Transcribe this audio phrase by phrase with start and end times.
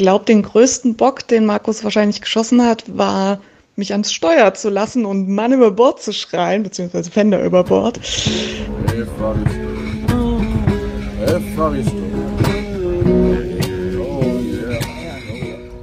[0.00, 3.38] glaube, den größten Bock, den Markus wahrscheinlich geschossen hat, war
[3.76, 8.00] mich ans Steuer zu lassen und Mann über Bord zu schreien, beziehungsweise Fender über Bord.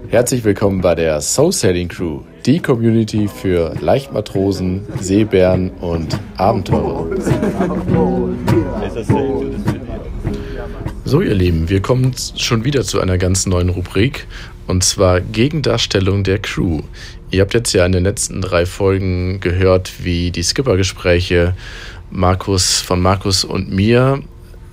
[0.09, 7.05] Herzlich willkommen bei der Soul Sailing Crew, die Community für Leichtmatrosen, Seebären und Abenteurer.
[11.08, 14.28] So, ihr Lieben, wir kommen schon wieder zu einer ganz neuen Rubrik
[14.68, 16.82] und zwar Gegendarstellung der Crew.
[17.32, 21.56] Ihr habt jetzt ja in den letzten drei Folgen gehört, wie die Skipper-Gespräche
[22.12, 24.21] Markus von Markus und mir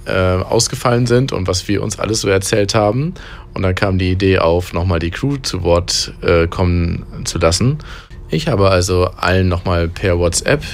[0.06, 3.14] äh, ausgefallen sind und was wir uns alles so erzählt haben.
[3.53, 7.78] Und dann kam die Idee auf, nochmal die Crew zu Wort äh, kommen zu lassen.
[8.28, 10.64] Ich habe also allen nochmal per WhatsApp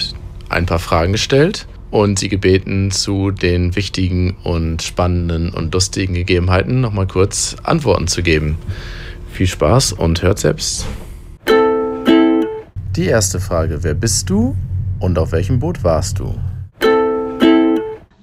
[0.48, 6.80] ein paar Fragen gestellt und sie gebeten, zu den wichtigen und spannenden und lustigen Gegebenheiten
[6.80, 8.58] nochmal kurz Antworten zu geben.
[9.32, 10.86] Viel Spaß und hört selbst.
[12.96, 14.56] Die erste Frage, wer bist du
[14.98, 16.34] und auf welchem Boot warst du?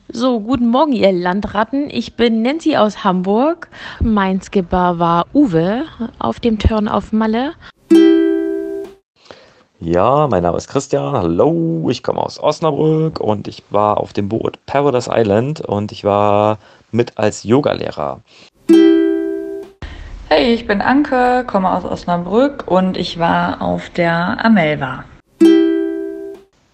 [0.10, 1.90] So, guten Morgen, ihr Landratten.
[1.90, 3.70] Ich bin Nancy aus Hamburg.
[4.02, 5.84] Mein Skipper war Uwe
[6.18, 7.54] auf dem Turn auf Malle.
[9.80, 11.14] Ja, mein Name ist Christian.
[11.14, 16.04] Hallo, ich komme aus Osnabrück und ich war auf dem Boot Paradise Island und ich
[16.04, 16.58] war
[16.92, 18.22] mit als Yogalehrer.
[20.30, 25.04] Hey, ich bin Anke, komme aus Osnabrück und ich war auf der Amelva.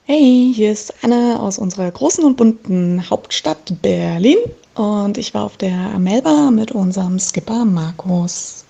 [0.05, 4.37] Hey, hier ist Anne aus unserer großen und bunten Hauptstadt Berlin
[4.75, 8.63] und ich war auf der Amelva mit unserem Skipper Markus.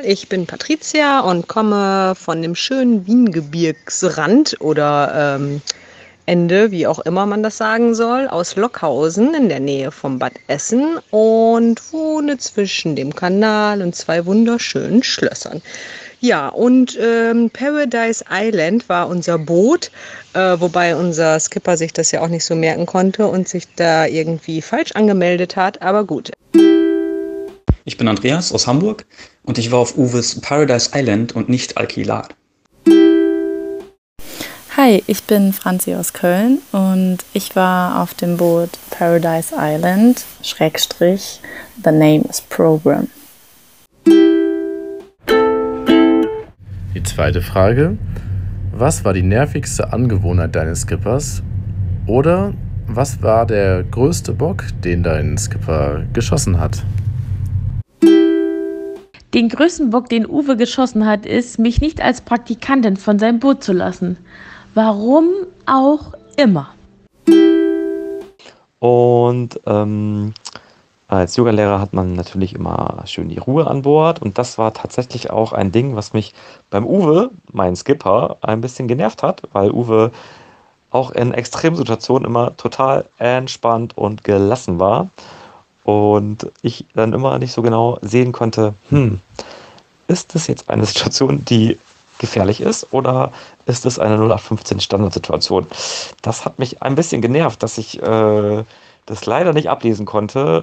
[0.00, 5.60] Ich bin Patricia und komme von dem schönen Wiengebirgsrand oder ähm,
[6.24, 10.32] Ende, wie auch immer man das sagen soll, aus Lockhausen in der Nähe vom Bad
[10.46, 15.60] Essen und wohne zwischen dem Kanal und zwei wunderschönen Schlössern.
[16.20, 19.90] Ja, und ähm, Paradise Island war unser Boot,
[20.32, 24.06] äh, wobei unser Skipper sich das ja auch nicht so merken konnte und sich da
[24.06, 26.30] irgendwie falsch angemeldet hat, aber gut.
[27.84, 29.04] Ich bin Andreas aus Hamburg
[29.44, 32.34] und ich war auf Uwes Paradise Island und nicht Alkilat.
[34.76, 41.40] Hi, ich bin Franzi aus Köln und ich war auf dem Boot Paradise Island, Schrägstrich,
[41.84, 43.08] The Name is Program.
[46.94, 47.98] Die zweite Frage,
[48.72, 51.42] was war die nervigste Angewohnheit deines Skippers?
[52.06, 52.54] Oder
[52.86, 56.82] was war der größte Bock, den dein Skipper geschossen hat?
[59.34, 63.64] Den größten Bock, den Uwe geschossen hat, ist, mich nicht als Praktikantin von seinem Boot
[63.64, 64.18] zu lassen.
[64.74, 65.30] Warum
[65.64, 66.68] auch immer.
[68.78, 70.34] Und ähm,
[71.08, 74.20] als Yogalehrer hat man natürlich immer schön die Ruhe an Bord.
[74.20, 76.34] Und das war tatsächlich auch ein Ding, was mich
[76.68, 80.10] beim Uwe, mein Skipper, ein bisschen genervt hat, weil Uwe
[80.90, 85.08] auch in Extremsituationen immer total entspannt und gelassen war.
[85.84, 89.20] Und ich dann immer nicht so genau sehen konnte, hm,
[90.06, 91.78] ist das jetzt eine Situation, die
[92.18, 93.32] gefährlich ist oder
[93.66, 95.66] ist es eine 0815 Standardsituation?
[96.22, 98.64] Das hat mich ein bisschen genervt, dass ich äh,
[99.06, 100.62] das leider nicht ablesen konnte,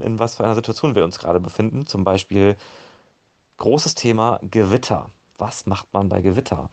[0.00, 1.86] äh, in was für einer Situation wir uns gerade befinden.
[1.86, 2.56] Zum Beispiel
[3.58, 5.10] großes Thema Gewitter.
[5.36, 6.70] Was macht man bei Gewitter?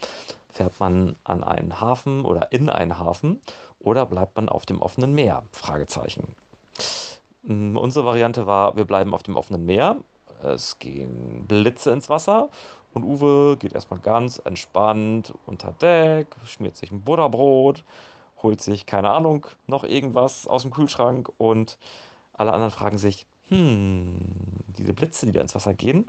[0.50, 3.42] Fährt man an einen Hafen oder in einen Hafen
[3.80, 5.44] oder bleibt man auf dem offenen Meer?
[5.52, 6.36] Fragezeichen.
[7.44, 9.98] Mm, unsere Variante war, wir bleiben auf dem offenen Meer.
[10.44, 12.50] Es gehen Blitze ins Wasser
[12.94, 17.84] und Uwe geht erstmal ganz entspannt unter Deck, schmiert sich ein Butterbrot,
[18.42, 21.78] holt sich, keine Ahnung, noch irgendwas aus dem Kühlschrank und
[22.34, 24.18] alle anderen fragen sich, hm,
[24.78, 26.08] diese Blitze, die da ins Wasser gehen,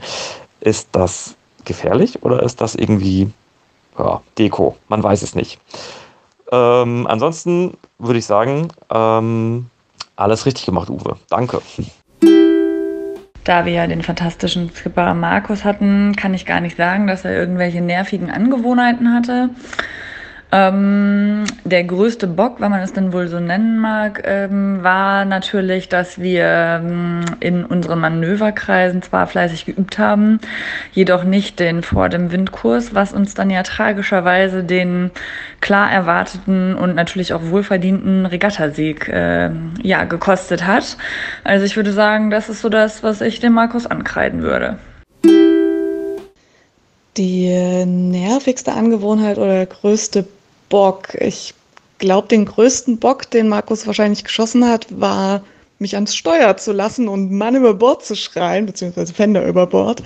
[0.60, 3.30] ist das gefährlich oder ist das irgendwie
[3.98, 4.76] ja, Deko?
[4.88, 5.60] Man weiß es nicht.
[6.50, 9.66] Ähm, ansonsten würde ich sagen, ähm,
[10.16, 11.16] alles richtig gemacht, Uwe.
[11.28, 11.60] Danke.
[13.44, 17.36] Da wir ja den fantastischen Skipper Markus hatten, kann ich gar nicht sagen, dass er
[17.36, 19.50] irgendwelche nervigen Angewohnheiten hatte.
[20.54, 25.88] Ähm, der größte Bock, wenn man es denn wohl so nennen mag, ähm, war natürlich,
[25.88, 30.40] dass wir ähm, in unseren Manöverkreisen zwar fleißig geübt haben,
[30.92, 35.10] jedoch nicht den vor dem Windkurs, was uns dann ja tragischerweise den
[35.62, 39.48] klar erwarteten und natürlich auch wohlverdienten Regatasieg äh,
[39.82, 40.98] ja, gekostet hat.
[41.44, 44.76] Also ich würde sagen, das ist so das, was ich dem Markus ankreiden würde.
[47.16, 50.26] Die nervigste Angewohnheit oder größte
[50.72, 51.14] Bock.
[51.20, 51.52] Ich
[51.98, 55.44] glaube, den größten Bock, den Markus wahrscheinlich geschossen hat, war
[55.78, 60.02] mich ans Steuer zu lassen und Mann über Bord zu schreien, beziehungsweise Fender über Bord.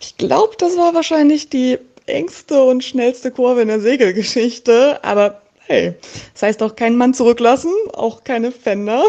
[0.00, 5.94] Ich glaube, das war wahrscheinlich die engste und schnellste Kurve in der Segelgeschichte, aber hey,
[6.32, 9.02] das heißt auch keinen Mann zurücklassen, auch keine Fender.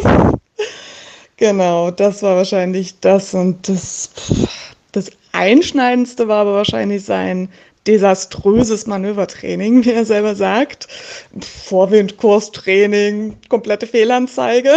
[1.37, 4.09] Genau, das war wahrscheinlich das und das,
[4.91, 7.49] das Einschneidendste war aber wahrscheinlich sein
[7.89, 10.87] desaströses Manövertraining, wie er selber sagt.
[11.65, 14.71] Vorwindkurstraining, komplette Fehlanzeige.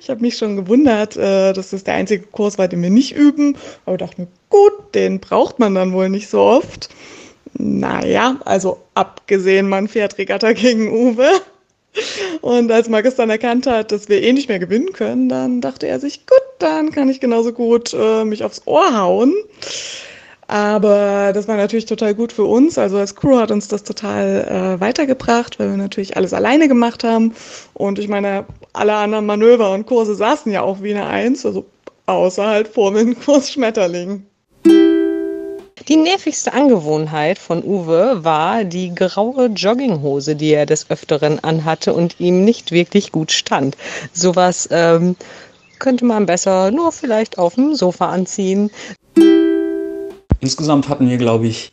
[0.00, 3.14] Ich habe mich schon gewundert, äh, dass das der einzige Kurs war, den wir nicht
[3.14, 3.56] üben.
[3.86, 6.88] Aber dachte mir, gut, den braucht man dann wohl nicht so oft.
[7.52, 11.28] Naja, also abgesehen, man fährt Regatta gegen Uwe.
[12.40, 15.86] Und als Markus dann erkannt hat, dass wir eh nicht mehr gewinnen können, dann dachte
[15.86, 19.34] er sich, gut, dann kann ich genauso gut äh, mich aufs Ohr hauen.
[20.50, 22.76] Aber das war natürlich total gut für uns.
[22.76, 27.04] Also als Crew hat uns das total äh, weitergebracht, weil wir natürlich alles alleine gemacht
[27.04, 27.36] haben.
[27.72, 31.66] Und ich meine, alle anderen Manöver und Kurse saßen ja auch wie eine Eins, also
[32.06, 34.26] außer halt Vorwindkurs Schmetterling.
[34.66, 42.18] Die nervigste Angewohnheit von Uwe war die graue Jogginghose, die er des Öfteren anhatte und
[42.18, 43.76] ihm nicht wirklich gut stand.
[44.12, 45.14] Sowas ähm,
[45.78, 48.72] könnte man besser nur vielleicht auf dem Sofa anziehen.
[50.40, 51.72] Insgesamt hatten wir, glaube ich,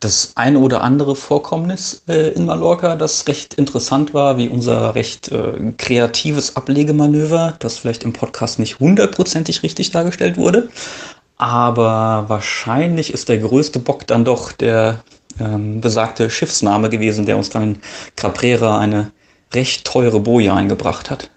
[0.00, 5.32] das eine oder andere Vorkommnis äh, in Mallorca, das recht interessant war, wie unser recht
[5.32, 10.68] äh, kreatives Ablegemanöver, das vielleicht im Podcast nicht hundertprozentig richtig dargestellt wurde.
[11.36, 15.02] Aber wahrscheinlich ist der größte Bock dann doch der
[15.40, 17.78] ähm, besagte Schiffsname gewesen, der uns dann in
[18.14, 19.10] Caprera eine
[19.52, 21.30] recht teure Boje eingebracht hat.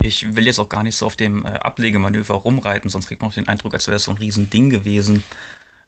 [0.00, 3.30] Ich will jetzt auch gar nicht so auf dem äh, Ablegemanöver rumreiten, sonst kriegt man
[3.30, 5.24] auch den Eindruck, als wäre es so ein Riesending gewesen.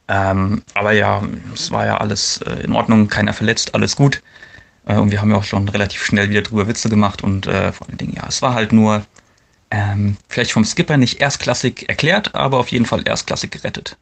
[0.09, 1.23] Ähm, aber ja,
[1.55, 4.23] es war ja alles äh, in Ordnung, keiner verletzt, alles gut.
[4.87, 7.73] Äh, und wir haben ja auch schon relativ schnell wieder drüber Witze gemacht und äh,
[7.73, 9.05] vor allen Dingen, ja, es war halt nur
[9.71, 13.97] ähm, vielleicht vom Skipper nicht erstklassig erklärt, aber auf jeden Fall erstklassig gerettet.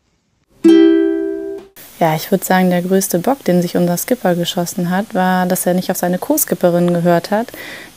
[2.00, 5.64] Ja, ich würde sagen, der größte Bock, den sich unser Skipper geschossen hat, war, dass
[5.64, 7.52] er nicht auf seine Co-Skipperin gehört hat,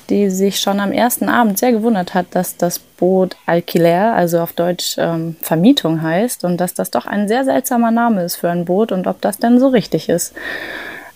[0.10, 4.54] die sich schon am ersten Abend sehr gewundert hat, dass das Boot Alquiler, also auf
[4.54, 8.66] Deutsch ähm, Vermietung heißt, und dass das doch ein sehr seltsamer Name ist für ein
[8.66, 10.34] Boot und ob das denn so richtig ist.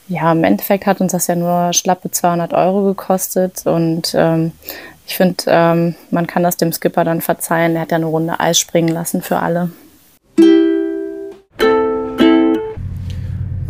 [0.07, 4.51] Ja, im Endeffekt hat uns das ja nur schlappe 200 Euro gekostet und ähm,
[5.06, 7.75] ich finde, ähm, man kann das dem Skipper dann verzeihen.
[7.75, 9.69] Er hat ja eine Runde Eis springen lassen für alle.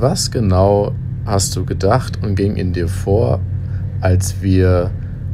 [0.01, 0.95] Was genau
[1.27, 3.39] hast du gedacht und ging in dir vor,
[3.99, 4.89] als wir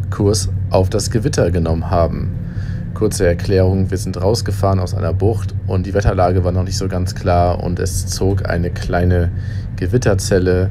[0.10, 2.36] Kurs auf das Gewitter genommen haben.
[2.94, 6.90] Kurze Erklärung, wir sind rausgefahren aus einer Bucht und die Wetterlage war noch nicht so
[6.90, 9.32] ganz klar und es zog eine kleine
[9.78, 10.70] Gewitterzelle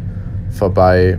[0.51, 1.19] vorbei.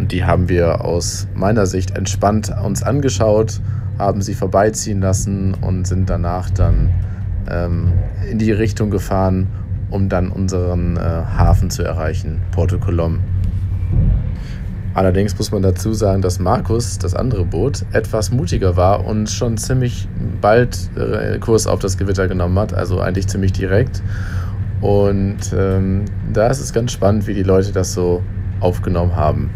[0.00, 3.60] Und die haben wir aus meiner Sicht entspannt uns angeschaut,
[4.00, 6.90] haben sie vorbeiziehen lassen und sind danach dann
[7.48, 7.92] ähm,
[8.28, 9.46] in die Richtung gefahren,
[9.90, 13.20] um dann unseren äh, Hafen zu erreichen, Porto Colom.
[14.94, 19.58] Allerdings muss man dazu sagen, dass Markus, das andere Boot, etwas mutiger war und schon
[19.58, 20.08] ziemlich
[20.40, 24.02] bald äh, Kurs auf das Gewitter genommen hat, also eigentlich ziemlich direkt.
[24.80, 28.22] Und ähm, da ist es ganz spannend, wie die Leute das so
[28.60, 29.50] aufgenommen haben.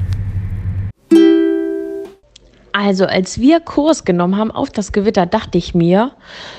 [2.72, 6.12] Also, als wir Kurs genommen haben auf das Gewitter, dachte ich mir,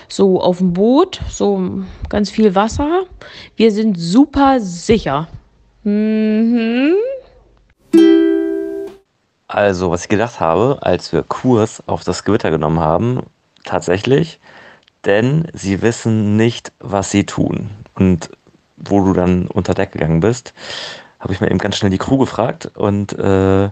[0.07, 3.03] so auf dem Boot, so ganz viel Wasser,
[3.55, 5.27] wir sind super sicher.
[5.83, 6.95] Mhm.
[9.47, 13.23] Also, was ich gedacht habe, als wir Kurs auf das Gewitter genommen haben,
[13.63, 14.39] tatsächlich,
[15.05, 17.69] denn sie wissen nicht, was sie tun.
[17.95, 18.29] Und
[18.77, 20.53] wo du dann unter Deck gegangen bist,
[21.19, 23.69] habe ich mir eben ganz schnell die Crew gefragt und äh,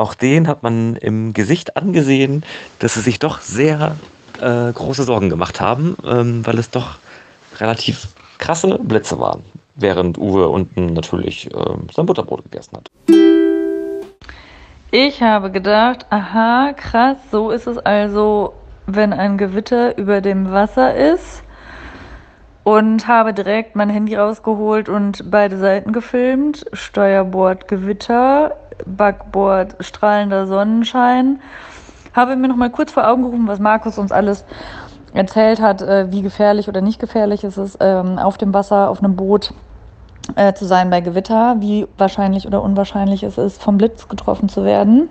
[0.00, 2.42] auch den hat man im Gesicht angesehen,
[2.78, 3.96] dass sie sich doch sehr
[4.40, 6.96] äh, große Sorgen gemacht haben, ähm, weil es doch
[7.58, 9.44] relativ krasse Blitze waren,
[9.76, 12.90] während Uwe unten natürlich äh, sein Butterbrot gegessen hat.
[14.90, 18.54] Ich habe gedacht, aha, krass, so ist es also,
[18.86, 21.44] wenn ein Gewitter über dem Wasser ist.
[22.62, 26.66] Und habe direkt mein Handy rausgeholt und beide Seiten gefilmt.
[26.72, 31.40] Steuerbord Gewitter, Backbord strahlender Sonnenschein.
[32.14, 34.44] Habe mir noch mal kurz vor Augen gerufen, was Markus uns alles
[35.12, 39.02] erzählt hat, äh, wie gefährlich oder nicht gefährlich es ist, ähm, auf dem Wasser, auf
[39.02, 39.52] einem Boot
[40.36, 44.64] äh, zu sein bei Gewitter, wie wahrscheinlich oder unwahrscheinlich es ist, vom Blitz getroffen zu
[44.64, 45.08] werden.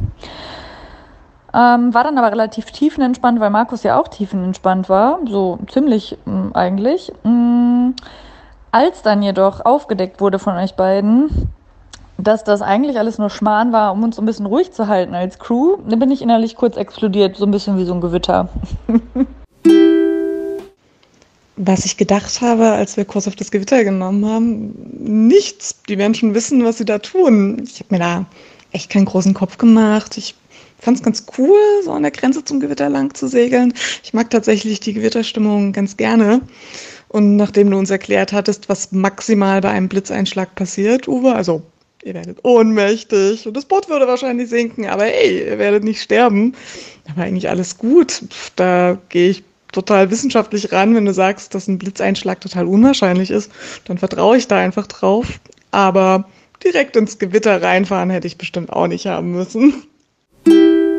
[1.53, 6.33] Ähm, war dann aber relativ tiefenentspannt, weil Markus ja auch tiefenentspannt war, so ziemlich mh,
[6.33, 7.11] mm, eigentlich.
[7.23, 7.95] Mh, mm,
[8.71, 11.49] als dann jedoch aufgedeckt wurde von euch beiden,
[12.17, 15.15] dass das eigentlich alles nur Schmarrn war, um uns so ein bisschen ruhig zu halten
[15.15, 15.77] als Crew.
[15.87, 18.49] Da bin ich innerlich kurz explodiert, so ein bisschen wie so ein Gewitter.
[21.61, 25.81] Was ich gedacht habe, als wir Kurs auf das Gewitter genommen haben, nichts.
[25.89, 27.61] Die werden schon wissen, was sie da tun.
[27.65, 28.25] Ich habe mir da
[28.71, 30.17] echt keinen großen Kopf gemacht.
[30.17, 30.35] Ich
[30.79, 33.73] fand es ganz cool, so an der Grenze zum Gewitter lang zu segeln.
[34.03, 36.41] Ich mag tatsächlich die Gewitterstimmung ganz gerne.
[37.09, 41.63] Und nachdem du uns erklärt hattest, was maximal bei einem Blitzeinschlag passiert, Uwe, also
[42.03, 46.53] ihr werdet ohnmächtig und das Boot würde wahrscheinlich sinken, aber ey, ihr werdet nicht sterben.
[47.09, 48.23] Aber eigentlich alles gut.
[48.55, 50.95] Da gehe ich total wissenschaftlich ran.
[50.95, 53.51] Wenn du sagst, dass ein Blitzeinschlag total unwahrscheinlich ist,
[53.85, 55.39] dann vertraue ich da einfach drauf.
[55.71, 56.29] Aber
[56.63, 59.83] direkt ins Gewitter reinfahren hätte ich bestimmt auch nicht haben müssen.
[60.49, 60.98] Música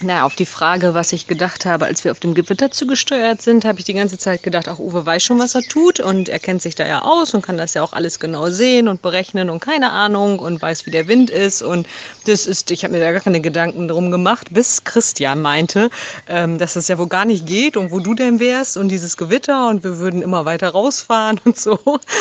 [0.00, 3.64] Na, auf die Frage, was ich gedacht habe, als wir auf dem Gewitter zugesteuert sind,
[3.64, 6.38] habe ich die ganze Zeit gedacht, auch Uwe weiß schon, was er tut und er
[6.38, 9.50] kennt sich da ja aus und kann das ja auch alles genau sehen und berechnen
[9.50, 11.88] und keine Ahnung und weiß, wie der Wind ist und
[12.26, 15.90] das ist, ich habe mir da gar keine Gedanken drum gemacht, bis Christian meinte,
[16.28, 19.16] ähm, dass das ja wohl gar nicht geht und wo du denn wärst und dieses
[19.16, 21.80] Gewitter und wir würden immer weiter rausfahren und so.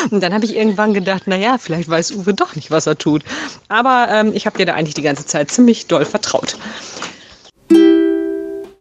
[0.10, 2.98] Und dann habe ich irgendwann gedacht, na ja, vielleicht weiß Uwe doch nicht, was er
[2.98, 3.24] tut.
[3.68, 6.58] Aber ähm, ich habe dir da eigentlich die ganze Zeit ziemlich doll vertraut.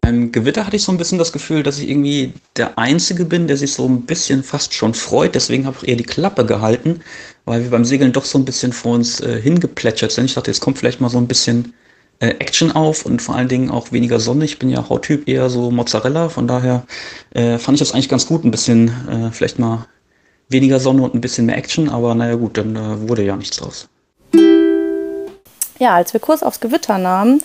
[0.06, 3.48] Beim Gewitter hatte ich so ein bisschen das Gefühl, dass ich irgendwie der Einzige bin,
[3.48, 5.34] der sich so ein bisschen fast schon freut.
[5.34, 7.00] Deswegen habe ich eher die Klappe gehalten,
[7.44, 10.26] weil wir beim Segeln doch so ein bisschen vor uns äh, hingeplätschert sind.
[10.26, 11.74] Ich dachte, jetzt kommt vielleicht mal so ein bisschen
[12.20, 14.44] äh, Action auf und vor allen Dingen auch weniger Sonne.
[14.44, 16.84] Ich bin ja Hauttyp eher so Mozzarella, von daher
[17.34, 19.88] äh, fand ich das eigentlich ganz gut, ein bisschen äh, vielleicht mal
[20.48, 23.56] weniger Sonne und ein bisschen mehr Action, aber naja gut, dann äh, wurde ja nichts
[23.56, 23.88] draus.
[25.80, 27.42] Ja, als wir Kurs aufs Gewitter nahmen,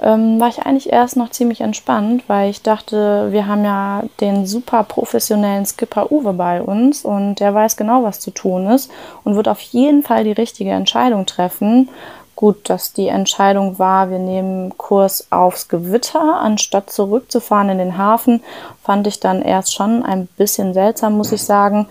[0.00, 4.46] ähm, war ich eigentlich erst noch ziemlich entspannt, weil ich dachte, wir haben ja den
[4.46, 8.90] super professionellen Skipper Uwe bei uns und der weiß genau, was zu tun ist
[9.24, 11.88] und wird auf jeden Fall die richtige Entscheidung treffen.
[12.36, 18.44] Gut, dass die Entscheidung war, wir nehmen Kurs aufs Gewitter, anstatt zurückzufahren in den Hafen,
[18.80, 21.88] fand ich dann erst schon ein bisschen seltsam, muss ich sagen.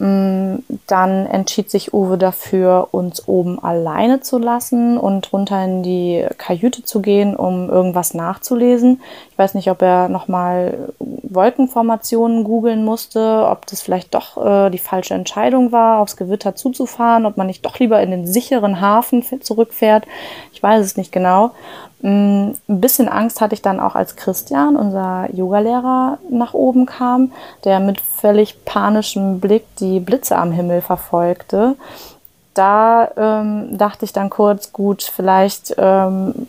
[0.00, 6.84] Dann entschied sich Uwe dafür, uns oben alleine zu lassen und runter in die Kajüte
[6.84, 9.00] zu gehen, um irgendwas nachzulesen.
[9.32, 14.78] Ich weiß nicht, ob er nochmal Wolkenformationen googeln musste, ob das vielleicht doch äh, die
[14.78, 19.24] falsche Entscheidung war, aufs Gewitter zuzufahren, ob man nicht doch lieber in den sicheren Hafen
[19.42, 20.06] zurückfährt.
[20.52, 21.50] Ich weiß es nicht genau.
[22.00, 27.32] Mm, ein bisschen Angst hatte ich dann auch, als Christian, unser Yogalehrer, nach oben kam,
[27.64, 31.76] der mit völlig panischem Blick die Blitze am Himmel verfolgte.
[32.54, 36.46] Da ähm, dachte ich dann kurz, gut, vielleicht ähm,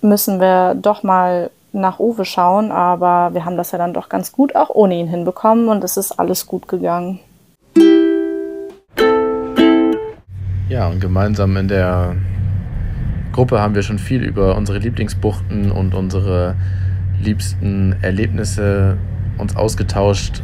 [0.00, 4.32] müssen wir doch mal nach Uwe schauen, aber wir haben das ja dann doch ganz
[4.32, 7.20] gut auch ohne ihn hinbekommen und es ist alles gut gegangen.
[10.68, 12.16] Ja, und gemeinsam in der
[13.36, 16.56] Gruppe haben wir schon viel über unsere Lieblingsbuchten und unsere
[17.22, 18.96] liebsten Erlebnisse
[19.36, 20.42] uns ausgetauscht.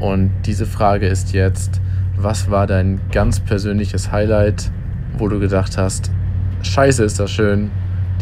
[0.00, 1.82] Und diese Frage ist jetzt,
[2.16, 4.70] was war dein ganz persönliches Highlight,
[5.18, 6.10] wo du gedacht hast,
[6.62, 7.70] scheiße ist das schön,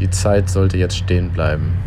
[0.00, 1.78] die Zeit sollte jetzt stehen bleiben?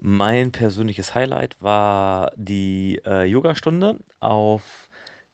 [0.00, 4.88] Mein persönliches Highlight war die äh, Yogastunde auf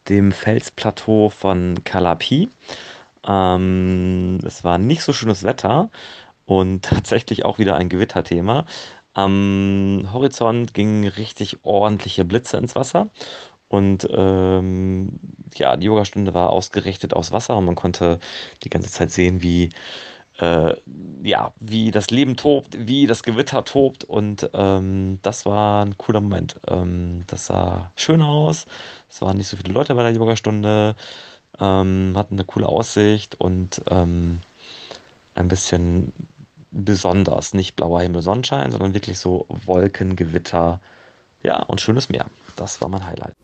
[0.09, 2.49] dem Felsplateau von Kalapi.
[3.27, 5.91] Ähm, es war nicht so schönes Wetter
[6.47, 8.65] und tatsächlich auch wieder ein Gewitterthema.
[9.15, 13.09] Am Horizont gingen richtig ordentliche Blitze ins Wasser.
[13.69, 15.19] Und ähm,
[15.55, 18.21] ja, die Yogastunde war ausgerichtet aufs Wasser und man konnte
[18.63, 19.71] die ganze Zeit sehen, wie
[20.39, 20.75] äh,
[21.23, 26.21] ja, wie das Leben tobt, wie das Gewitter tobt und ähm, das war ein cooler
[26.21, 26.61] Moment.
[26.69, 28.67] Ähm, das sah schön aus.
[29.09, 30.95] Es waren nicht so viele Leute bei der Yogastunde
[31.61, 34.41] ähm, hatten eine coole Aussicht und ähm,
[35.35, 36.13] ein bisschen
[36.71, 37.55] besonders.
[37.55, 40.81] Nicht blauer Himmel, Sonnenschein, sondern wirklich so Wolken, Gewitter,
[41.43, 42.27] ja, und schönes Meer.
[42.57, 43.35] Das war mein Highlight.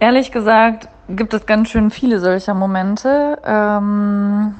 [0.00, 4.54] Ehrlich gesagt gibt es ganz schön viele solcher Momente, ähm,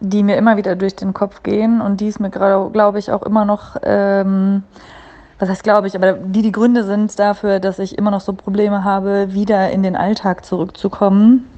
[0.00, 3.22] die mir immer wieder durch den Kopf gehen und die es mir glaube ich, auch
[3.22, 4.62] immer noch ähm,
[5.40, 8.34] was heißt glaube ich, aber die die Gründe sind dafür, dass ich immer noch so
[8.34, 11.48] Probleme habe, wieder in den Alltag zurückzukommen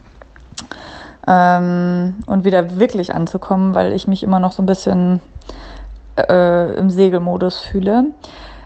[1.27, 5.21] ähm, und wieder wirklich anzukommen, weil ich mich immer noch so ein bisschen
[6.17, 8.07] äh, im Segelmodus fühle.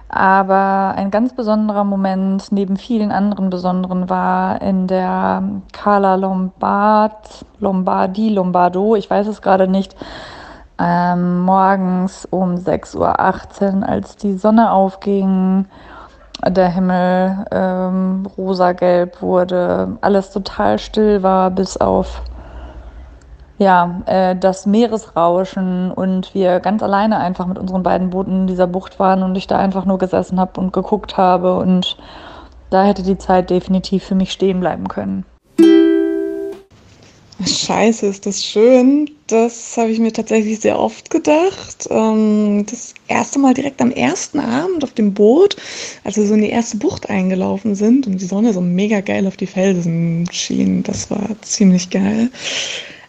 [0.09, 5.43] Aber ein ganz besonderer Moment neben vielen anderen besonderen war in der
[5.73, 9.97] Cala Lombard, Lombardi, Lombardo, ich weiß es gerade nicht,
[10.79, 12.97] ähm, morgens um 6.18
[13.79, 15.67] Uhr, als die Sonne aufging
[16.47, 22.23] der Himmel ähm, rosa-gelb wurde, alles total still war, bis auf
[23.59, 28.67] ja, äh, das Meeresrauschen und wir ganz alleine einfach mit unseren beiden Booten in dieser
[28.67, 31.97] Bucht waren und ich da einfach nur gesessen habe und geguckt habe und
[32.69, 35.25] da hätte die Zeit definitiv für mich stehen bleiben können.
[37.47, 39.09] Scheiße, ist das schön.
[39.29, 41.87] Das habe ich mir tatsächlich sehr oft gedacht.
[41.91, 45.57] Ähm, das erste Mal direkt am ersten Abend auf dem Boot,
[46.05, 49.27] als wir so in die erste Bucht eingelaufen sind und die Sonne so mega geil
[49.27, 50.83] auf die Felsen schien.
[50.83, 52.31] Das war ziemlich geil.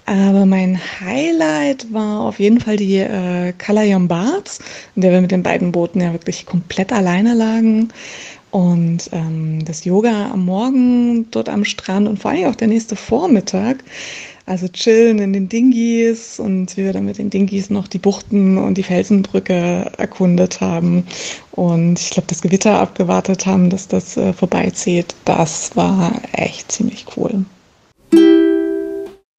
[0.05, 4.59] Aber mein Highlight war auf jeden Fall die äh, Kalayan Bards,
[4.95, 7.89] in der wir mit den beiden Booten ja wirklich komplett alleine lagen.
[8.57, 12.95] Und ähm, das Yoga am Morgen dort am Strand und vor allem auch der nächste
[12.95, 13.83] Vormittag.
[14.47, 18.75] Also chillen in den Dinghies und wir dann mit den Dinghies noch die Buchten und
[18.75, 21.05] die Felsenbrücke erkundet haben.
[21.51, 25.13] Und ich glaube, das Gewitter abgewartet haben, dass das äh, vorbeizieht.
[25.25, 27.45] Das war echt ziemlich cool.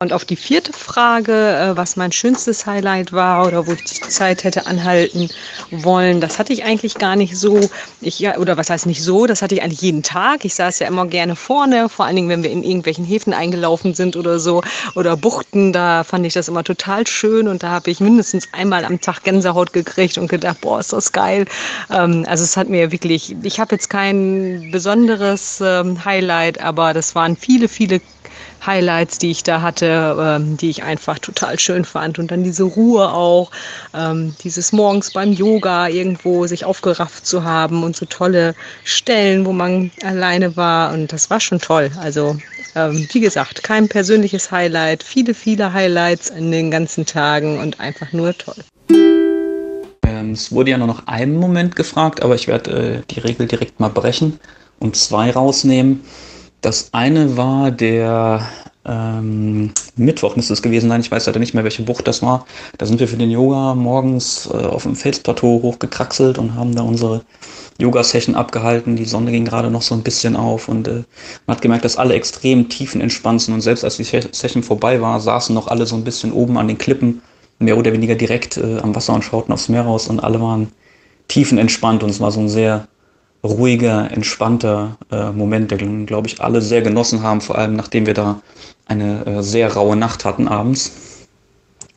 [0.01, 4.09] Und auf die vierte Frage, äh, was mein schönstes Highlight war oder wo ich die
[4.09, 5.29] Zeit hätte anhalten
[5.73, 7.69] wollen, das hatte ich eigentlich gar nicht so.
[8.01, 10.45] Ich, oder was heißt nicht so, das hatte ich eigentlich jeden Tag.
[10.45, 13.93] Ich saß ja immer gerne vorne, vor allen Dingen, wenn wir in irgendwelchen Häfen eingelaufen
[13.93, 14.63] sind oder so
[14.95, 18.85] oder Buchten, da fand ich das immer total schön und da habe ich mindestens einmal
[18.85, 21.47] am Tag Gänsehaut gekriegt und gedacht, boah, ist das geil.
[21.91, 27.17] Ähm, also es hat mir wirklich, ich habe jetzt kein besonderes ähm, Highlight, aber das
[27.17, 28.01] waren viele, viele
[28.65, 32.19] Highlights, die ich da hatte, ähm, die ich einfach total schön fand.
[32.19, 33.51] Und dann diese Ruhe auch,
[33.95, 39.53] ähm, dieses morgens beim Yoga irgendwo sich aufgerafft zu haben und so tolle Stellen, wo
[39.53, 40.93] man alleine war.
[40.93, 41.91] Und das war schon toll.
[42.01, 42.37] Also
[42.75, 48.13] ähm, wie gesagt, kein persönliches Highlight, viele, viele Highlights in den ganzen Tagen und einfach
[48.13, 48.63] nur toll.
[50.07, 53.47] Ähm, es wurde ja nur noch einen Moment gefragt, aber ich werde äh, die Regel
[53.47, 54.39] direkt mal brechen
[54.79, 56.05] und zwei rausnehmen.
[56.61, 58.47] Das eine war der
[58.89, 61.03] ähm, Mittwoch müsste es gewesen sein.
[61.03, 62.47] Ich weiß leider nicht mehr, welche Bucht das war.
[62.79, 66.83] Da sind wir für den Yoga morgens äh, auf dem Felsplateau hochgekraxelt und haben da
[66.83, 67.23] unsere
[67.79, 68.97] Yoga-Session abgehalten.
[68.97, 71.05] Die Sonne ging gerade noch so ein bisschen auf und äh,
[71.47, 73.55] man hat gemerkt, dass alle extrem tiefenentspannt sind.
[73.55, 76.69] Und selbst als die Session vorbei war, saßen noch alle so ein bisschen oben an
[76.69, 77.21] den Klippen,
[77.59, 80.73] mehr oder weniger direkt äh, am Wasser und schauten aufs Meer raus und alle waren
[81.29, 82.89] tiefenentspannt und es war so ein sehr
[83.45, 88.15] ruhiger, entspannter äh, Moment, den, glaube ich, alle sehr genossen haben, vor allem nachdem wir
[88.15, 88.41] da
[88.87, 90.93] eine äh, sehr raue Nacht hatten abends.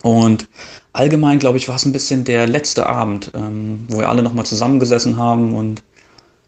[0.04, 0.48] Und
[0.94, 4.46] allgemein, glaube ich, war es ein bisschen der letzte Abend, ähm, wo wir alle nochmal
[4.46, 5.84] zusammengesessen haben und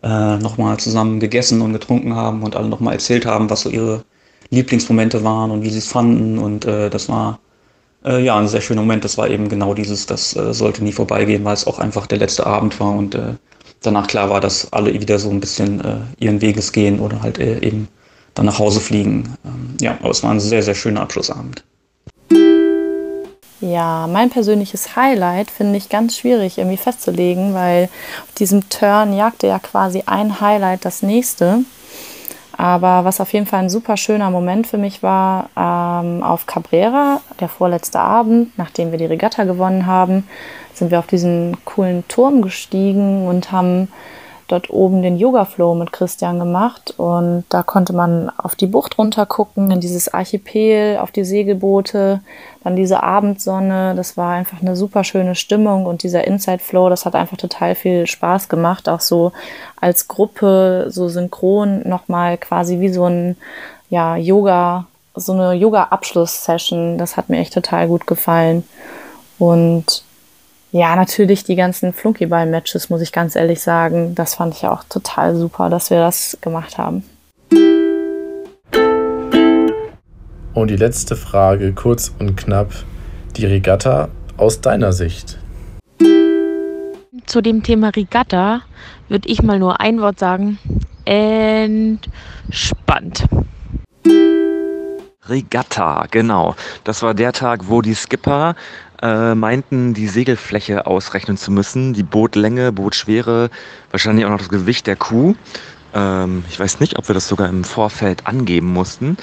[0.03, 4.03] äh, nochmal zusammen gegessen und getrunken haben und alle nochmal erzählt haben, was so ihre
[4.49, 6.37] Lieblingsmomente waren und wie sie es fanden.
[6.37, 7.39] Und äh, das war
[8.05, 9.03] äh, ja ein sehr schöner Moment.
[9.05, 12.17] Das war eben genau dieses, das äh, sollte nie vorbeigehen, weil es auch einfach der
[12.17, 13.35] letzte Abend war und äh,
[13.85, 17.39] danach klar war, dass alle wieder so ein bisschen äh, ihren Weges gehen oder halt
[17.39, 17.87] äh, eben
[18.33, 19.35] dann nach Hause fliegen.
[19.45, 21.63] Ähm, ja, aber es war ein sehr, sehr schöner Abschlussabend.
[23.61, 27.85] Ja, mein persönliches Highlight finde ich ganz schwierig irgendwie festzulegen, weil
[28.27, 31.59] auf diesem Turn jagte ja quasi ein Highlight das nächste.
[32.57, 37.21] Aber was auf jeden Fall ein super schöner Moment für mich war, ähm, auf Cabrera,
[37.39, 40.27] der vorletzte Abend, nachdem wir die Regatta gewonnen haben,
[40.77, 43.89] sind wir auf diesen coolen Turm gestiegen und haben
[44.47, 46.93] dort oben den Yoga-Flow mit Christian gemacht.
[46.97, 52.21] Und da konnte man auf die Bucht runter gucken, in dieses Archipel, auf die Segelboote,
[52.63, 53.93] dann diese Abendsonne.
[53.95, 58.05] Das war einfach eine super schöne Stimmung und dieser Inside-Flow, das hat einfach total viel
[58.05, 58.89] Spaß gemacht.
[58.89, 59.31] Auch so
[59.79, 63.37] als Gruppe, so synchron nochmal quasi wie so ein
[63.89, 66.97] ja, Yoga, so eine Yoga-Abschluss-Session.
[66.97, 68.63] Das hat mir echt total gut gefallen.
[69.39, 70.03] Und
[70.73, 74.15] ja, natürlich die ganzen Flunkyball-Matches, muss ich ganz ehrlich sagen.
[74.15, 77.03] Das fand ich auch total super, dass wir das gemacht haben.
[80.55, 82.71] Und die letzte Frage, kurz und knapp.
[83.37, 85.37] Die Regatta aus deiner Sicht?
[87.27, 88.61] Zu dem Thema Regatta
[89.09, 90.57] würde ich mal nur ein Wort sagen.
[91.05, 92.07] Entspannt.
[95.27, 96.55] Regatta, genau.
[96.83, 98.55] Das war der Tag, wo die Skipper
[99.03, 103.49] äh, meinten, die Segelfläche ausrechnen zu müssen, die Bootlänge, Bootschwere,
[103.91, 105.35] wahrscheinlich auch noch das Gewicht der Kuh.
[105.93, 109.17] Ähm, ich weiß nicht, ob wir das sogar im Vorfeld angeben mussten.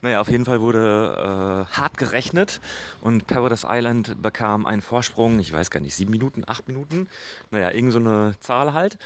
[0.00, 2.60] Naja, auf jeden Fall wurde äh, hart gerechnet
[3.02, 7.08] und Paradise Island bekam einen Vorsprung, ich weiß gar nicht, sieben Minuten, acht Minuten.
[7.50, 8.98] Naja, irgend so eine Zahl halt.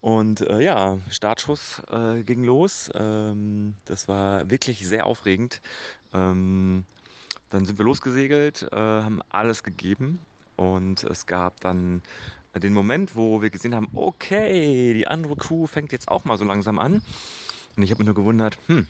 [0.00, 2.90] Und äh, ja, Startschuss äh, ging los.
[2.94, 5.60] Ähm, das war wirklich sehr aufregend.
[6.12, 6.86] Ähm,
[7.50, 10.20] dann sind wir losgesegelt, äh, haben alles gegeben
[10.56, 12.02] und es gab dann
[12.54, 16.44] den Moment, wo wir gesehen haben, okay, die andere Crew fängt jetzt auch mal so
[16.44, 17.02] langsam an.
[17.76, 18.86] Und ich habe mich nur gewundert, hm,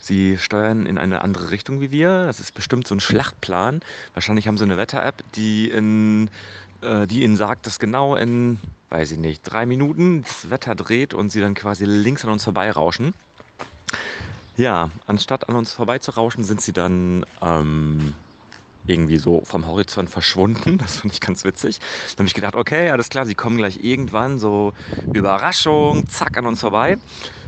[0.00, 2.24] sie steuern in eine andere Richtung wie wir.
[2.24, 3.80] Das ist bestimmt so ein Schlachtplan.
[4.14, 6.30] Wahrscheinlich haben sie eine Wetter-App, die, in,
[6.80, 11.14] äh, die ihnen sagt, dass genau in, weiß ich nicht, drei Minuten das Wetter dreht
[11.14, 13.14] und sie dann quasi links an uns vorbeirauschen.
[14.60, 18.12] Ja, anstatt an uns vorbeizurauschen, sind sie dann ähm,
[18.86, 20.76] irgendwie so vom Horizont verschwunden.
[20.82, 21.78] Das fand ich ganz witzig.
[21.78, 24.74] Dann habe ich gedacht, okay, alles klar, sie kommen gleich irgendwann, so
[25.12, 26.98] Überraschung, zack, an uns vorbei.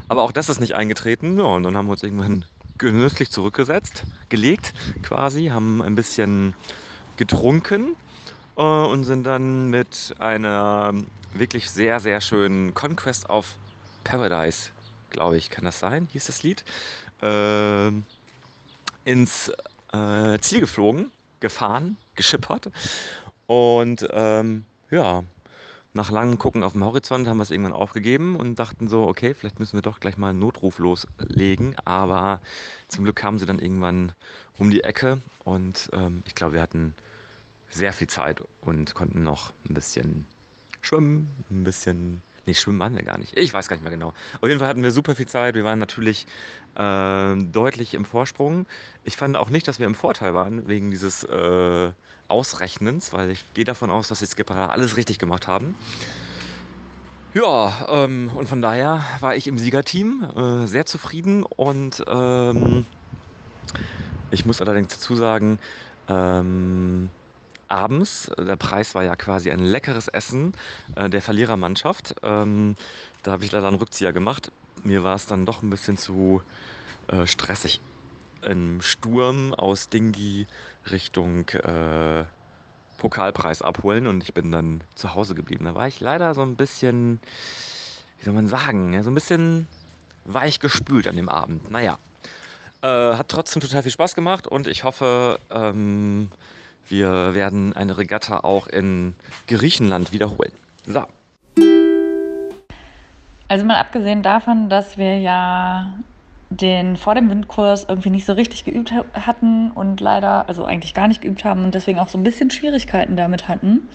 [0.09, 1.37] Aber auch das ist nicht eingetreten.
[1.37, 2.47] Ja, und dann haben wir uns irgendwann
[2.79, 4.73] genüsslich zurückgesetzt, gelegt
[5.03, 6.55] quasi, haben ein bisschen
[7.19, 7.95] getrunken
[8.57, 10.95] äh, und sind dann mit einer
[11.35, 13.59] wirklich sehr, sehr schönen Conquest of
[14.03, 14.71] Paradise,
[15.13, 16.65] glaube ich, kann das sein, hieß das Lied,
[17.23, 17.91] äh,
[19.05, 19.53] ins
[19.93, 22.71] äh, Ziel geflogen, gefahren, geschippert.
[23.47, 25.25] Und ähm, ja,
[25.95, 29.35] nach langem Gucken auf dem Horizont haben wir es irgendwann aufgegeben und dachten so, okay,
[29.35, 31.77] vielleicht müssen wir doch gleich mal einen Notruf loslegen.
[31.85, 32.41] Aber
[32.89, 34.13] zum Glück kamen sie dann irgendwann
[34.59, 36.95] um die Ecke und ähm, ich glaube, wir hatten
[37.69, 40.27] sehr viel Zeit und konnten noch ein bisschen
[40.81, 43.37] schwimmen, ein bisschen Nee, schwimmen waren wir gar nicht.
[43.39, 44.15] Ich weiß gar nicht mehr genau.
[44.41, 45.55] Auf jeden Fall hatten wir super viel Zeit.
[45.55, 46.27] Wir waren natürlich
[46.75, 48.67] äh, deutlich im Vorsprung.
[49.05, 51.93] Ich fand auch nicht, dass wir im Vorteil waren wegen dieses äh,
[52.29, 55.77] Ausrechnens, weil ich gehe davon aus, dass die Skipper alles richtig gemacht haben.
[57.35, 62.85] Ja, ähm, und von daher war ich im Siegerteam äh, sehr zufrieden und ähm,
[64.31, 65.59] ich muss allerdings dazu sagen,
[66.09, 67.09] ähm,
[67.73, 68.31] abends.
[68.39, 70.53] Der Preis war ja quasi ein leckeres Essen
[70.95, 72.15] äh, der Verlierermannschaft.
[72.23, 72.77] Ähm,
[73.23, 74.53] da habe ich leider einen Rückzieher gemacht.
[74.85, 76.43] Mir war es dann doch ein bisschen zu
[77.09, 77.81] äh, stressig.
[78.43, 80.47] Im Sturm aus Dingi
[80.91, 82.25] Richtung äh,
[82.99, 85.65] Pokalpreis abholen und ich bin dann zu Hause geblieben.
[85.65, 87.21] Da war ich leider so ein bisschen,
[88.19, 89.69] wie soll man sagen, ja, so ein bisschen
[90.25, 91.71] weich gespült an dem Abend.
[91.71, 91.99] Naja,
[92.83, 96.31] äh, hat trotzdem total viel Spaß gemacht und ich hoffe, ähm,
[96.93, 99.15] wir werden eine Regatta auch in
[99.49, 100.53] Griechenland wiederholen.
[100.87, 101.05] So.
[103.49, 105.99] Also mal abgesehen davon, dass wir ja
[106.51, 111.09] den vor dem Windkurs irgendwie nicht so richtig geübt hatten und leider, also eigentlich gar
[111.09, 113.89] nicht geübt haben und deswegen auch so ein bisschen Schwierigkeiten damit hatten,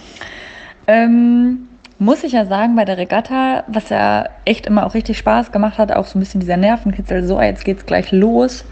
[0.87, 1.67] ähm,
[1.99, 5.77] muss ich ja sagen, bei der Regatta, was ja echt immer auch richtig Spaß gemacht
[5.77, 8.65] hat, auch so ein bisschen dieser Nervenkitzel, so jetzt geht's gleich los,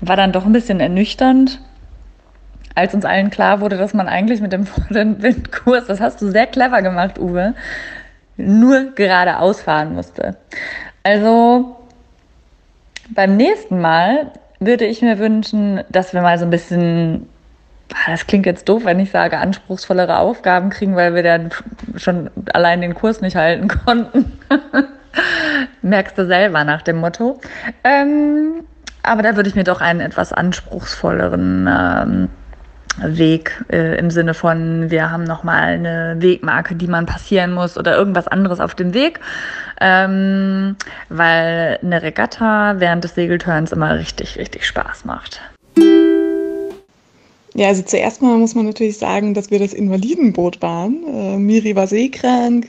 [0.00, 1.60] war dann doch ein bisschen ernüchternd,
[2.80, 6.46] als uns allen klar wurde, dass man eigentlich mit dem Windkurs, das hast du sehr
[6.46, 7.54] clever gemacht, Uwe,
[8.36, 10.36] nur geradeaus fahren musste.
[11.02, 11.76] Also
[13.10, 17.28] beim nächsten Mal würde ich mir wünschen, dass wir mal so ein bisschen,
[17.92, 21.50] ah, das klingt jetzt doof, wenn ich sage, anspruchsvollere Aufgaben kriegen, weil wir dann
[21.96, 24.38] schon allein den Kurs nicht halten konnten.
[25.82, 27.40] Merkst du selber nach dem Motto.
[27.84, 28.64] Ähm,
[29.02, 32.28] aber da würde ich mir doch einen etwas anspruchsvolleren ähm,
[32.98, 37.96] Weg äh, im Sinne von, wir haben nochmal eine Wegmarke, die man passieren muss oder
[37.96, 39.20] irgendwas anderes auf dem Weg,
[39.80, 40.76] ähm,
[41.08, 45.40] weil eine Regatta während des Segelturns immer richtig, richtig Spaß macht.
[47.54, 51.02] Ja, also zuerst mal muss man natürlich sagen, dass wir das Invalidenboot waren.
[51.06, 52.68] Äh, Miri war seekrank,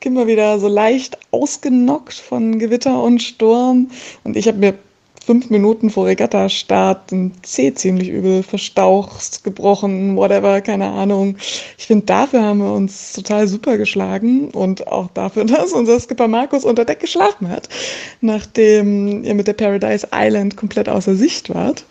[0.00, 3.90] Kim war wieder so leicht ausgenockt von Gewitter und Sturm
[4.24, 4.74] und ich habe mir
[5.22, 11.36] fünf Minuten vor Regatta-Start ein Zeh ziemlich übel verstaucht, gebrochen, whatever, keine Ahnung.
[11.78, 16.28] Ich finde, dafür haben wir uns total super geschlagen und auch dafür, dass unser Skipper
[16.28, 17.68] Markus unter Deck geschlafen hat,
[18.20, 21.84] nachdem ihr mit der Paradise Island komplett außer Sicht wart.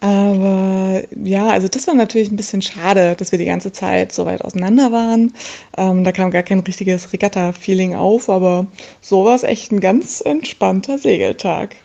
[0.00, 4.26] Aber ja, also das war natürlich ein bisschen schade, dass wir die ganze Zeit so
[4.26, 5.32] weit auseinander waren.
[5.78, 8.66] Ähm, da kam gar kein richtiges Regatta-Feeling auf, aber
[9.00, 11.76] so war es echt ein ganz entspannter Segeltag.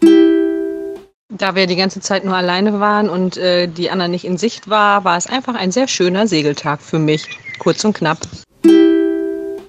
[0.00, 4.68] Da wir die ganze Zeit nur alleine waren und äh, die anderen nicht in Sicht
[4.68, 7.24] war, war es einfach ein sehr schöner Segeltag für mich.
[7.58, 8.18] Kurz und knapp.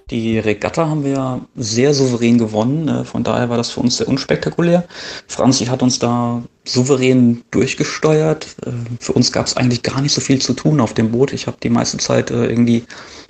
[0.10, 2.86] Die Regatta haben wir ja sehr souverän gewonnen.
[2.86, 3.06] Ne?
[3.06, 4.86] Von daher war das für uns sehr unspektakulär.
[5.28, 8.48] Franzi hat uns da souverän durchgesteuert.
[8.66, 11.32] Äh, für uns gab es eigentlich gar nicht so viel zu tun auf dem Boot.
[11.32, 12.86] Ich habe die meiste Zeit äh, irgendwie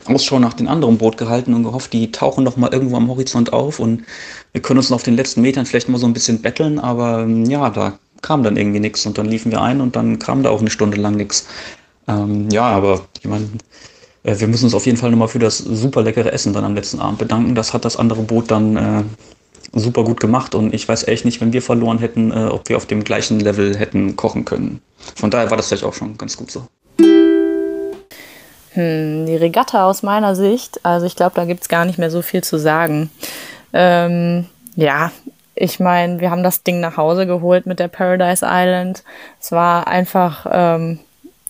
[0.05, 3.51] Ausschau nach dem anderen Boot gehalten und gehofft, die tauchen noch mal irgendwo am Horizont
[3.51, 4.03] auf und
[4.53, 6.79] wir können uns auf den letzten Metern vielleicht mal so ein bisschen betteln.
[6.79, 10.17] Aber ähm, ja, da kam dann irgendwie nichts und dann liefen wir ein und dann
[10.17, 11.47] kam da auch eine Stunde lang nichts.
[12.07, 13.49] Ähm, ja, aber ich meine,
[14.23, 16.99] wir müssen uns auf jeden Fall nochmal für das super leckere Essen dann am letzten
[16.99, 17.55] Abend bedanken.
[17.55, 19.03] Das hat das andere Boot dann äh,
[19.73, 22.77] super gut gemacht und ich weiß echt nicht, wenn wir verloren hätten, äh, ob wir
[22.77, 24.81] auf dem gleichen Level hätten kochen können.
[25.15, 26.63] Von daher war das vielleicht auch schon ganz gut so.
[28.73, 32.11] Hm, die Regatta aus meiner Sicht, also ich glaube, da gibt es gar nicht mehr
[32.11, 33.09] so viel zu sagen.
[33.73, 35.11] Ähm, ja,
[35.55, 39.03] ich meine, wir haben das Ding nach Hause geholt mit der Paradise Island.
[39.41, 40.99] Es war einfach, ähm,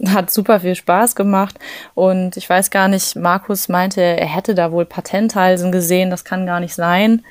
[0.08, 1.60] hat super viel Spaß gemacht.
[1.94, 6.10] Und ich weiß gar nicht, Markus meinte, er hätte da wohl Patenthalsen gesehen.
[6.10, 7.24] Das kann gar nicht sein.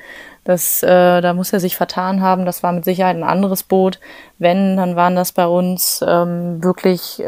[0.49, 2.45] Das, äh, da muss er sich vertan haben.
[2.45, 3.99] Das war mit Sicherheit ein anderes Boot.
[4.39, 7.27] Wenn, dann waren das bei uns ähm, wirklich äh,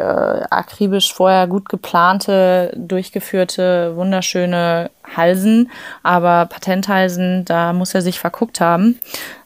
[0.50, 5.70] akribisch vorher gut geplante, durchgeführte, wunderschöne Halsen.
[6.04, 9.00] Aber Patenthalsen, da muss er sich verguckt haben.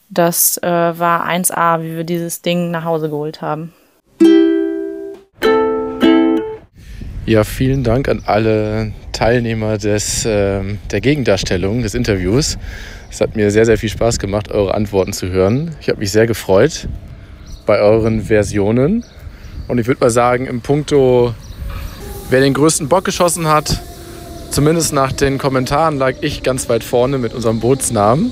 [0.08, 3.74] Das äh, war 1A, wie wir dieses Ding nach Hause geholt haben.
[7.28, 10.60] Ja, vielen Dank an alle Teilnehmer des, äh,
[10.92, 12.56] der Gegendarstellung des Interviews.
[13.10, 15.74] Es hat mir sehr, sehr viel Spaß gemacht, eure Antworten zu hören.
[15.80, 16.86] Ich habe mich sehr gefreut
[17.66, 19.04] bei euren Versionen.
[19.66, 21.34] Und ich würde mal sagen, im Punkto,
[22.30, 23.80] wer den größten Bock geschossen hat,
[24.52, 28.30] zumindest nach den Kommentaren lag ich ganz weit vorne mit unserem Bootsnamen.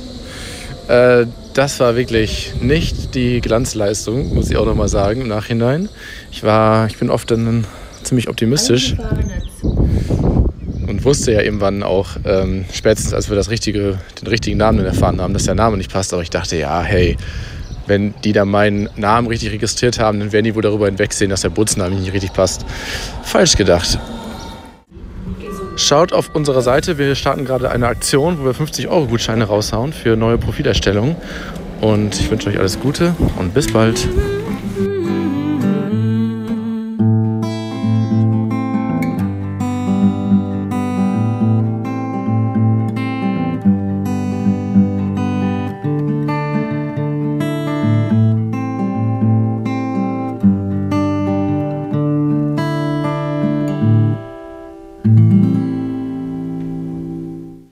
[0.87, 5.88] Äh, das war wirklich nicht die Glanzleistung, muss ich auch nochmal sagen im Nachhinein.
[6.30, 7.66] Ich, war, ich bin oft dann
[8.05, 8.95] ziemlich optimistisch
[9.62, 15.21] und wusste ja irgendwann auch, ähm, spätestens als wir das richtige, den richtigen Namen erfahren
[15.21, 16.12] haben, dass der Name nicht passt.
[16.12, 17.17] Aber ich dachte, ja, hey,
[17.87, 21.43] wenn die da meinen Namen richtig registriert haben, dann werden die wohl darüber hinwegsehen, dass
[21.43, 22.64] der Bootsname nicht richtig passt.
[23.23, 23.99] Falsch gedacht.
[25.77, 29.93] Schaut auf unserer Seite, wir starten gerade eine Aktion, wo wir 50 Euro Gutscheine raushauen
[29.93, 31.17] für neue Profilerstellungen.
[31.81, 34.09] Und ich wünsche euch alles Gute und bis bald.